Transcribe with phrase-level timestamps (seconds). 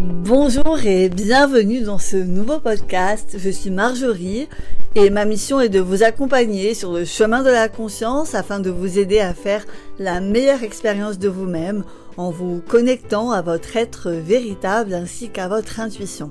[0.00, 3.34] Bonjour et bienvenue dans ce nouveau podcast.
[3.36, 4.48] Je suis Marjorie
[4.94, 8.70] et ma mission est de vous accompagner sur le chemin de la conscience afin de
[8.70, 9.64] vous aider à faire
[9.98, 11.82] la meilleure expérience de vous-même
[12.16, 16.30] en vous connectant à votre être véritable ainsi qu'à votre intuition.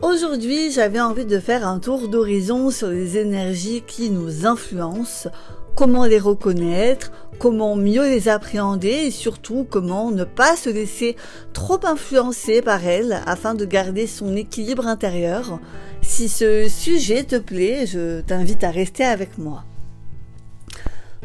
[0.00, 5.28] Aujourd'hui, j'avais envie de faire un tour d'horizon sur les énergies qui nous influencent,
[5.76, 11.16] comment les reconnaître, comment mieux les appréhender et surtout comment ne pas se laisser
[11.52, 15.60] trop influencer par elles afin de garder son équilibre intérieur.
[16.02, 19.64] Si ce sujet te plaît, je t'invite à rester avec moi.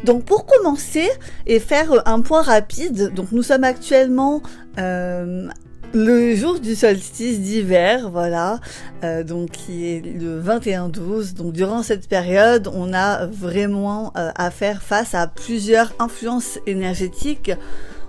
[0.04, 1.08] Donc pour commencer
[1.46, 4.42] et faire un point rapide, donc nous sommes actuellement
[4.78, 5.48] euh,
[5.94, 8.60] le jour du solstice d'hiver, voilà,
[9.04, 11.34] euh, donc qui est le 21-12.
[11.34, 17.52] Donc durant cette période, on a vraiment euh, à faire face à plusieurs influences énergétiques.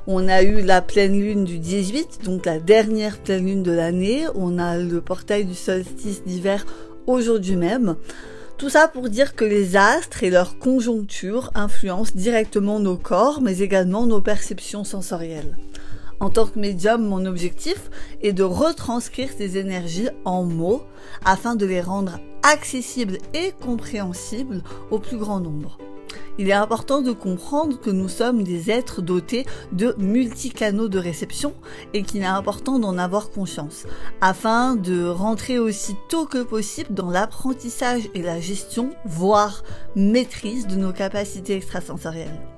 [0.07, 4.25] On a eu la pleine lune du 18, donc la dernière pleine lune de l'année.
[4.35, 6.65] On a le portail du solstice d'hiver
[7.07, 7.95] aujourd'hui même.
[8.57, 13.59] Tout ça pour dire que les astres et leurs conjonctures influencent directement nos corps, mais
[13.59, 15.57] également nos perceptions sensorielles.
[16.23, 20.83] En tant que médium, mon objectif est de retranscrire ces énergies en mots
[21.25, 25.77] afin de les rendre accessibles et compréhensibles au plus grand nombre.
[26.37, 31.53] Il est important de comprendre que nous sommes des êtres dotés de multicanaux de réception
[31.93, 33.83] et qu'il est important d'en avoir conscience
[34.21, 39.61] afin de rentrer aussi tôt que possible dans l'apprentissage et la gestion, voire
[39.97, 42.52] maîtrise de nos capacités extrasensorielles.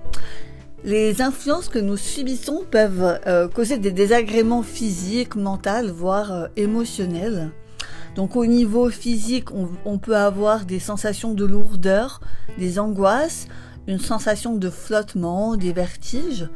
[0.86, 7.50] Les influences que nous subissons peuvent euh, causer des désagréments physiques, mentaux, voire euh, émotionnels.
[8.14, 12.22] Donc au niveau physique, on, peut avoir des sensations de lourdeur,
[12.60, 13.48] des angoisses,
[13.88, 16.48] une sensation de flottement, des vertiges.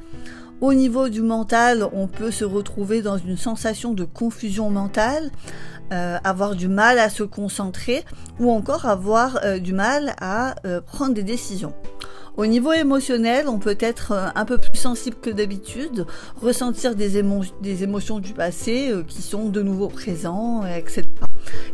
[0.62, 5.32] Au niveau du mental, on peut se retrouver dans une sensation de confusion mentale,
[5.92, 8.06] euh, avoir du mal à se concentrer
[8.40, 10.54] ou encore avoir du mal à
[10.86, 11.74] prendre des décisions.
[12.40, 16.06] Au niveau émotionnel, on peut être euh, un peu plus sensible que d'habitude,
[16.42, 21.04] ressentir des, émotions du passé euh, qui sont de nouveau présents, etc.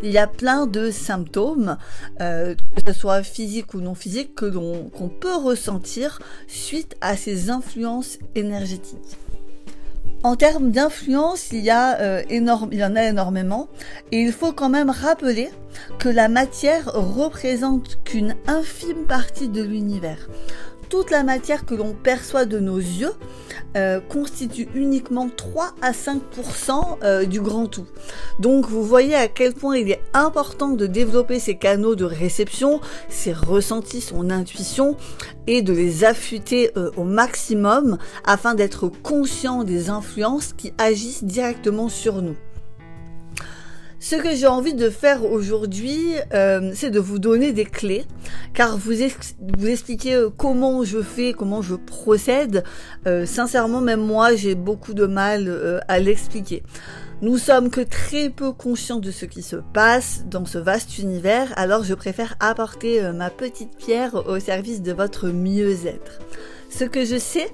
[0.01, 1.77] Il y a plein de symptômes,
[2.19, 6.17] euh, que ce soit physique ou non physique, que qu'on peut ressentir
[6.47, 9.19] suite à ces influences énergétiques.
[10.25, 13.67] En termes d'influence, il, y a, euh, énorme, il y en a énormément.
[14.11, 15.51] Et il faut quand même rappeler
[15.99, 20.27] que la matière représente qu'une infime partie de l'univers
[20.89, 23.13] toute la matière que l'on perçoit de nos yeux
[23.75, 27.85] euh, constitue uniquement 3 à 5% euh, du grand tout.
[28.39, 32.79] Donc vous voyez à quel point il est important de développer ces canaux de réception,
[33.09, 34.95] ses ressentis, son intuition
[35.47, 41.89] et de les affûter euh, au maximum afin d'être conscient des influences qui agissent directement
[41.89, 42.35] sur nous.
[43.99, 48.05] Ce que j'ai envie de faire aujourd'hui, euh, c'est de vous donner des clés,
[48.53, 52.63] car vous, expliquer euh, comment je fais, comment je procède.
[53.07, 56.61] Euh, sincèrement, même moi, j'ai beaucoup de mal à l'expliquer.
[57.21, 61.53] Nous sommes que très peu conscients de ce qui se passe dans ce vaste univers,
[61.55, 66.19] alors je préfère apporter ma petite pierre au service de votre mieux-être.
[66.69, 67.47] Ce que je sais,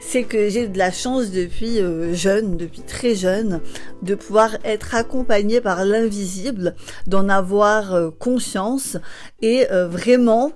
[0.00, 3.60] c'est que j'ai de la chance depuis euh, jeune, depuis très jeune,
[4.02, 6.74] de pouvoir être accompagnée par l'invisible,
[7.06, 8.96] d'en avoir euh, conscience
[9.42, 10.52] et euh, vraiment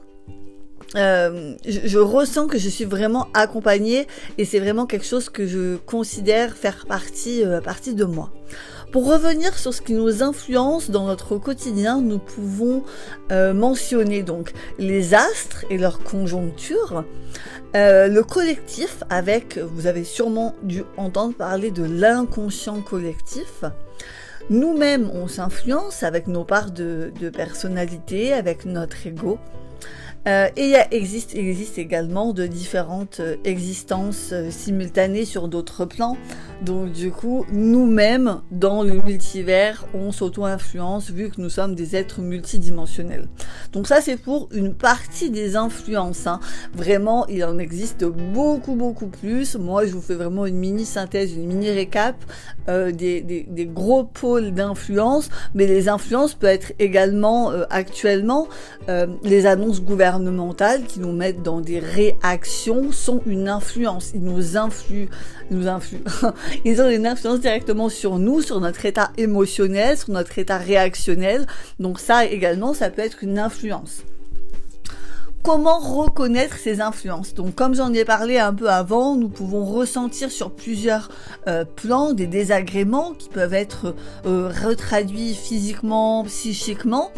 [0.96, 4.08] je, ressens que je suis vraiment accompagnée
[4.38, 8.32] et c'est vraiment quelque chose que je considère faire partie, partie de moi.
[8.92, 12.82] Pour revenir sur ce qui nous influence dans notre quotidien, nous pouvons
[13.30, 17.04] euh, mentionner donc les astres et leur conjoncture,
[17.76, 23.62] euh, le collectif avec, vous avez sûrement dû entendre parler de l'inconscient collectif.
[24.48, 29.38] Nous-mêmes, on s'influence avec nos parts de, de personnalité, avec notre ego.
[30.28, 36.18] Euh, et il existe, existe également de différentes euh, existences euh, simultanées sur d'autres plans.
[36.62, 42.20] Donc du coup, nous-mêmes, dans le multivers, on s'auto-influence vu que nous sommes des êtres
[42.20, 43.28] multidimensionnels.
[43.72, 46.26] Donc ça, c'est pour une partie des influences.
[46.26, 46.38] Hein.
[46.74, 49.56] Vraiment, il en existe beaucoup, beaucoup plus.
[49.56, 52.16] Moi, je vous fais vraiment une mini-synthèse, une mini-récap
[52.68, 55.28] des, des, des, gros pôles d'influence.
[55.54, 58.48] Mais les influences peuvent être également, actuellement,
[59.24, 64.10] les annonces gouvernementales gouvernementales qui nous mettent dans des réactions sont une influence.
[64.14, 65.08] Ils nous influent,
[65.50, 66.04] nous influent.
[66.64, 71.46] Ils ont une influence directement sur nous, sur notre état émotionnel, sur notre état réactionnel.
[71.78, 74.02] Donc ça également, ça peut être une influence.
[75.42, 77.32] Comment reconnaître ces influences?
[77.34, 81.08] Donc comme j'en ai parlé un peu avant, nous pouvons ressentir sur plusieurs
[81.46, 83.94] euh, plans des désagréments qui peuvent être
[84.26, 87.10] euh, retraduits physiquement, psychiquement.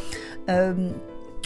[0.51, 0.73] Euh,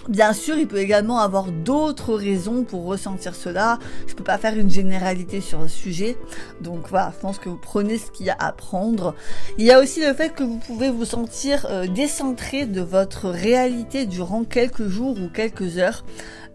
[0.08, 3.78] Bien sûr, il peut également avoir d'autres raisons pour ressentir cela.
[4.06, 6.16] Je peux pas faire une généralité sur un sujet.
[6.60, 9.14] Donc voilà, je pense que vous prenez ce qu'il y a à prendre.
[9.58, 14.06] Il y a aussi le fait que vous pouvez vous sentir décentré de votre réalité
[14.06, 16.04] durant quelques jours ou quelques heures.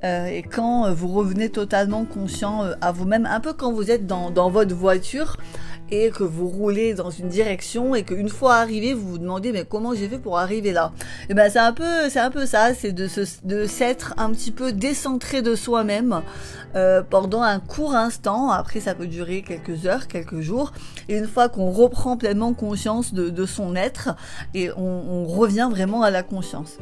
[0.03, 3.91] Euh, et quand euh, vous revenez totalement conscient euh, à vous-même, un peu quand vous
[3.91, 5.37] êtes dans, dans, votre voiture
[5.91, 9.65] et que vous roulez dans une direction et qu'une fois arrivé, vous vous demandez mais
[9.65, 10.93] comment j'ai fait pour arriver là?
[11.23, 14.13] Et eh ben c'est un peu c'est un peu ça, c'est de se, de s'être
[14.17, 16.21] un petit peu décentré de soi-même
[16.75, 18.49] euh, pendant un court instant.
[18.49, 20.71] Après ça peut durer quelques heures, quelques jours.
[21.09, 24.15] Et une fois qu'on reprend pleinement conscience de, de son être
[24.53, 26.77] et on, on revient vraiment à la conscience.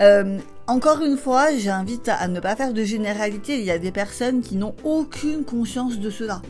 [0.00, 3.58] Euh, encore une fois, j'invite à, ne pas faire de généralité.
[3.58, 6.42] Il y a des personnes qui n'ont aucune conscience de cela.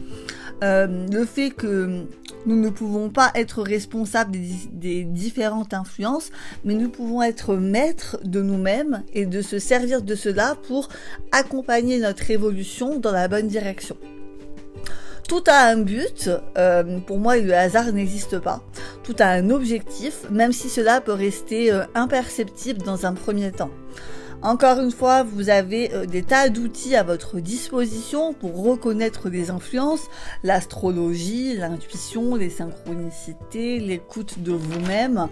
[0.63, 2.07] Euh, le fait que
[2.47, 6.31] nous ne pouvons pas être responsables des, différentes influences,
[6.65, 10.89] mais nous pouvons être maîtres de nous-mêmes et de se servir de cela pour
[11.33, 13.97] accompagner notre évolution dans la bonne direction.
[15.29, 16.31] Tout a un but.
[16.59, 18.63] Euh, pour moi, le hasard n'existe pas.
[19.03, 23.71] Tout a un objectif, même si cela peut rester euh, imperceptible dans un premier temps.
[24.43, 29.51] Encore une fois, vous avez euh, des tas d'outils à votre disposition pour reconnaître des
[29.51, 30.09] influences,
[30.43, 35.29] l'astrologie, l'intuition, les synchronicités, l'écoute de vous-même.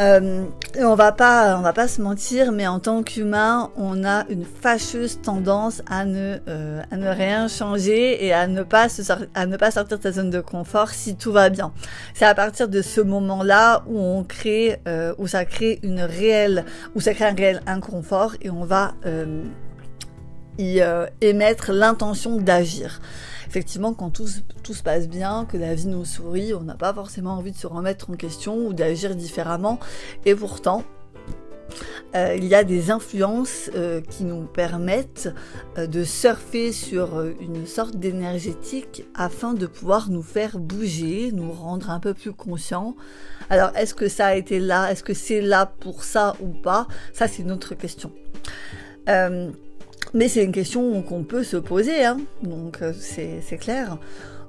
[0.00, 0.44] Euh,
[0.80, 4.44] on va pas, on va pas se mentir, mais en tant qu'humain, on a une
[4.44, 9.02] fâcheuse tendance à ne, euh, à ne rien changer et à ne pas se
[9.34, 11.72] à ne pas sortir de sa zone de confort si tout va bien.
[12.14, 16.64] C'est à partir de ce moment-là où on crée, euh, où ça crée une réelle,
[16.96, 19.44] où ça crée un réel inconfort et on va euh,
[20.58, 23.00] y euh, émettre l'intention d'agir
[23.46, 27.32] effectivement, quand tout, se passe bien, que la vie nous sourit, on n'a pas forcément
[27.32, 29.78] envie de se remettre en question ou d'agir différemment.
[30.24, 30.84] Et pourtant,
[32.14, 35.34] euh, il y a des influences euh, qui nous permettent
[35.78, 41.90] euh, de surfer sur une sorte d'énergétique afin de pouvoir nous faire bouger, nous rendre
[41.90, 42.94] un peu plus conscients.
[43.50, 44.90] Alors, est-ce que ça a été là?
[44.90, 46.86] Est-ce que c'est là pour ça ou pas?
[47.12, 48.12] Ça, c'est une autre question.
[50.14, 52.18] Mais c'est une question qu'on peut se poser, hein.
[52.42, 53.98] donc euh, c'est clair.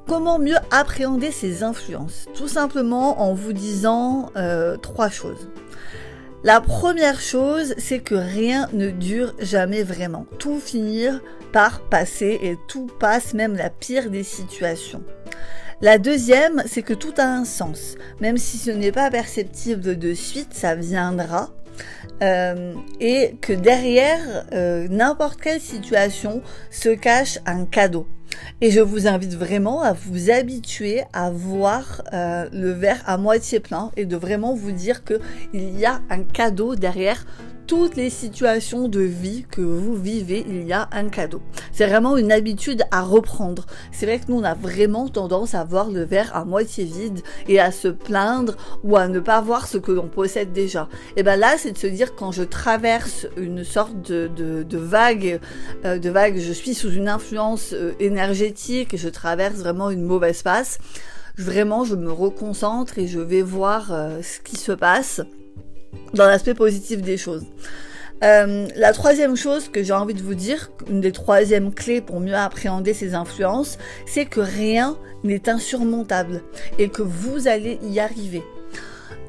[0.08, 2.28] Comment mieux appréhender ces influences?
[2.36, 5.50] Tout simplement en vous disant euh, trois choses.
[6.44, 10.28] La première chose, c'est que rien ne dure jamais vraiment.
[10.38, 11.20] Tout finir
[11.52, 15.04] par passer et tout passe, même la pire des situations.
[15.82, 17.96] La deuxième, c'est que tout a un sens.
[18.22, 21.50] Même si ce n'est pas perceptible de suite, ça viendra.
[22.22, 26.42] Euh, et que derrière euh, n'importe quelle situation
[26.72, 28.07] se cache un cadeau.
[28.62, 33.60] Et je vous invite vraiment à vous habituer à voir euh, le verre à moitié
[33.60, 35.19] plein et de vraiment vous dire que
[35.54, 37.25] il y a un cadeau derrière
[37.68, 41.42] toutes les situations de vie que vous vivez, il y a un cadeau.
[41.72, 43.66] C'est vraiment une habitude à reprendre.
[43.92, 47.22] C'est vrai que nous, on a vraiment tendance à voir le verre à moitié vide
[47.48, 50.88] et à se plaindre ou à ne pas voir ce que l'on possède déjà.
[51.16, 54.78] Et ben là, c'est de se dire quand je traverse une sorte de, de, de
[54.78, 55.40] vague,
[55.86, 60.04] euh, de vague, je suis sous une influence euh, énergétique et je traverse vraiment une
[60.04, 60.78] mauvaise passe.
[61.38, 65.22] Vraiment, je me reconcentre et je vais voir euh, ce qui se passe
[66.14, 67.46] dans l'aspect positif des choses.
[68.24, 72.20] Euh, la troisième chose que j'ai envie de vous dire, une des troisièmes clés pour
[72.20, 76.42] mieux appréhender ces influences, c'est que rien n'est insurmontable
[76.80, 78.44] et que vous allez y arriver.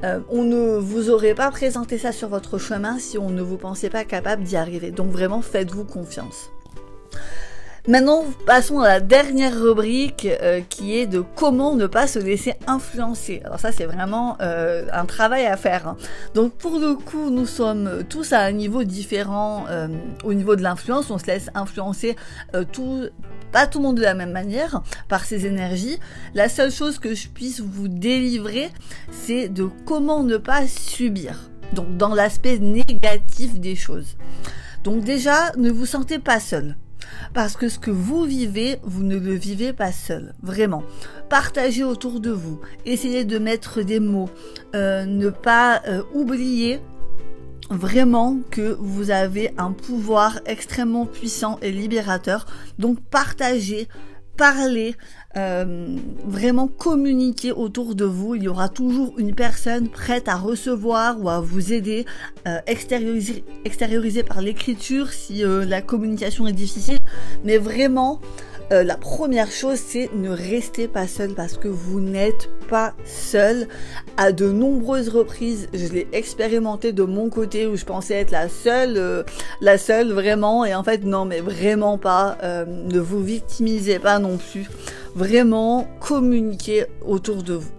[0.05, 3.57] Euh, on ne vous aurait pas présenté ça sur votre chemin si on ne vous
[3.57, 4.91] pensait pas capable d'y arriver.
[4.91, 6.51] Donc vraiment, faites-vous confiance.
[7.89, 12.55] Maintenant, passons à la dernière rubrique euh, qui est de comment ne pas se laisser
[12.67, 13.43] influencer.
[13.45, 15.87] Alors ça, c'est vraiment euh, un travail à faire.
[15.87, 15.97] Hein.
[16.35, 19.87] Donc pour le coup, nous sommes tous à un niveau différent euh,
[20.25, 21.13] au niveau de l'influence.
[21.13, 22.17] On se laisse influencer
[22.57, 23.05] euh, tout,
[23.53, 26.01] pas tout le monde de la même manière par ces énergies.
[26.35, 28.71] La seule chose que je puisse vous délivrer,
[29.13, 31.51] c'est de comment ne pas subir.
[31.73, 34.17] Donc dans l'aspect négatif des choses.
[34.83, 36.75] Donc déjà, ne vous sentez pas seul.
[37.35, 40.83] Parce que ce que vous vivez, vous ne le vivez pas seul, vraiment.
[41.29, 44.31] Partagez autour de vous, essayez de mettre des mots,
[44.75, 46.81] euh, ne pas euh, oublier
[47.71, 52.47] vraiment que vous avez un pouvoir extrêmement puissant et libérateur.
[52.79, 53.89] Donc partagez
[54.37, 54.95] parler,
[55.37, 58.35] euh, vraiment communiquer autour de vous.
[58.35, 62.07] Il y aura toujours une personne prête à recevoir ou à vous aider,
[62.47, 66.99] euh, extérioriser, par l'écriture si euh, la communication est difficile.
[67.45, 68.21] Mais vraiment,
[68.73, 73.69] euh, la première chose, c'est ne restez pas seul parce que vous n'êtes pas seul.
[74.17, 78.49] À de nombreuses reprises, je l'ai expérimenté de mon côté où je pensais être la
[78.49, 79.23] seule, euh,
[79.61, 80.65] la seule vraiment.
[80.65, 82.39] Et en fait, non, mais vraiment pas.
[82.43, 84.69] Euh, ne vous victimisez pas non plus.
[85.15, 87.71] Vraiment, communiquez autour de vous.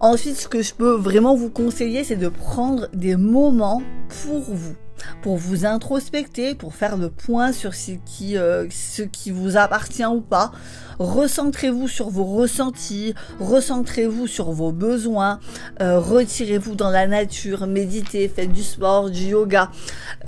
[0.00, 4.74] Ensuite, ce que je peux vraiment vous conseiller, c'est de prendre des moments pour vous
[5.22, 10.04] pour vous introspecter, pour faire le point sur ce qui, euh, ce qui vous appartient
[10.04, 10.52] ou pas.
[10.98, 15.40] Recentrez-vous sur vos ressentis, recentrez-vous sur vos besoins,
[15.80, 19.70] euh, retirez-vous dans la nature, méditez, faites du sport, du yoga.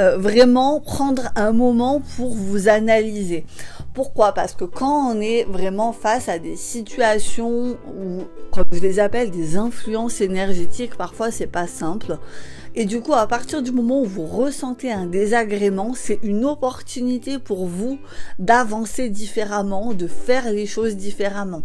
[0.01, 3.45] Euh, vraiment prendre un moment pour vous analyser.
[3.93, 4.33] Pourquoi?
[4.33, 9.31] Parce que quand on est vraiment face à des situations où, comme je les appelle,
[9.31, 12.17] des influences énergétiques, parfois c'est pas simple.
[12.75, 17.39] Et du coup, à partir du moment où vous ressentez un désagrément, c'est une opportunité
[17.39, 17.99] pour vous
[18.39, 21.63] d'avancer différemment, de faire les choses différemment.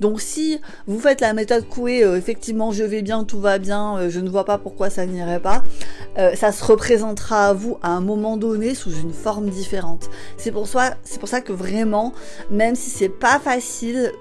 [0.00, 3.98] Donc si vous faites la méthode Coué, euh, effectivement je vais bien, tout va bien,
[3.98, 5.62] euh, je ne vois pas pourquoi ça n'irait pas,
[6.18, 10.10] euh, ça se représentera à vous à un moment donné sous une forme différente.
[10.38, 12.12] C'est pour ça, c'est pour ça que vraiment,
[12.50, 14.12] même si c'est pas facile,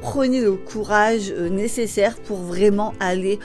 [0.00, 3.38] prenez le courage nécessaire pour vraiment aller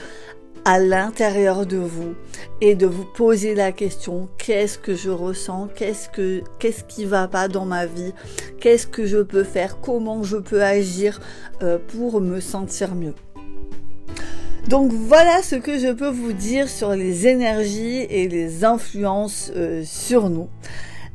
[0.64, 2.14] à l'intérieur de vous
[2.60, 5.68] et de vous poser la question qu'est-ce que je ressens?
[5.76, 8.14] Qu'est-ce que qu'est-ce qui va pas dans ma vie?
[8.60, 9.80] Qu'est-ce que je peux faire?
[9.80, 11.20] Comment je peux agir
[11.62, 13.14] euh, pour me sentir mieux?
[14.68, 19.82] Donc voilà ce que je peux vous dire sur les énergies et les influences euh,
[19.84, 20.48] sur nous.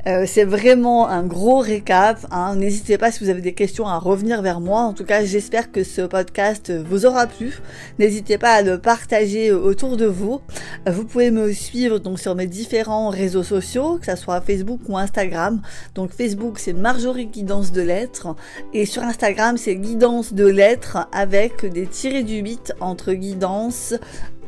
[0.06, 2.18] Euh, c'est vraiment un gros récap.
[2.30, 2.56] Hein.
[2.56, 4.80] N'hésitez pas si vous avez des questions à revenir vers moi.
[4.80, 7.58] En tout cas, j'espère que ce podcast vous aura plu.
[7.98, 10.40] N'hésitez pas à le partager autour de vous.
[10.88, 14.80] Euh, vous pouvez me suivre donc sur mes différents réseaux sociaux, que ce soit Facebook
[14.88, 15.60] ou Instagram.
[15.94, 18.34] Donc Facebook, c'est Marjorie Guidance de Lettres.
[18.72, 23.94] Et sur Instagram, c'est Guidance de Lettres avec des tirés du 8 entre guidance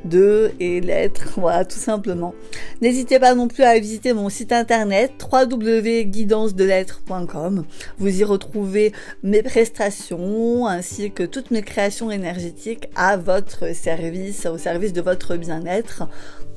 [0.05, 2.35] de et lettres, voilà tout simplement.
[2.81, 7.65] N'hésitez pas non plus à visiter mon site internet www.guidancedelettres.com.
[7.99, 8.93] Vous y retrouvez
[9.23, 15.37] mes prestations ainsi que toutes mes créations énergétiques à votre service, au service de votre
[15.37, 16.03] bien-être.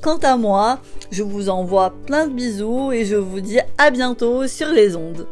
[0.02, 4.46] Quant à moi, je vous envoie plein de bisous et je vous dis à bientôt
[4.46, 5.26] sur les ondes.